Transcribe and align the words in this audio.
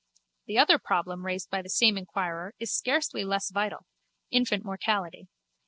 The 0.47 0.57
other 0.57 0.79
problem 0.79 1.27
raised 1.27 1.51
by 1.51 1.61
the 1.61 1.69
same 1.69 1.95
inquirer 1.95 2.55
is 2.57 2.73
scarcely 2.73 3.23
less 3.23 3.51
vital: 3.51 3.85
infant 4.31 4.65
mortality. 4.65 5.27